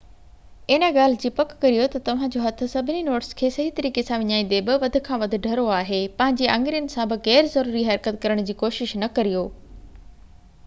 ان 0.75 0.83
ڳالهہ 0.93 1.17
جي 1.23 1.29
پڪ 1.39 1.51
ڪريو 1.63 1.83
تہ 1.95 1.99
توهان 2.05 2.31
جو 2.35 2.39
هٿ 2.45 2.61
سڀني 2.71 3.01
نوٽس 3.09 3.27
کي 3.41 3.49
صحيح 3.57 3.75
طريقي 3.79 4.03
سان 4.07 4.23
وڃائيندي 4.23 4.61
بہ 4.69 4.77
وڌ 4.83 4.97
کان 5.09 5.21
وڌ 5.23 5.35
ڍرو 5.43 5.65
آهي 5.79 5.99
پنهنجي 6.21 6.47
آڱرين 6.55 6.89
سان 6.95 7.11
بہ 7.13 7.17
غير 7.29 7.51
ضروري 7.57 7.83
حرڪت 7.91 8.17
ڪرڻ 8.25 8.41
جي 8.49 8.57
ڪوشش 8.63 8.95
نہ 9.03 9.11
ڪريو 9.21 9.45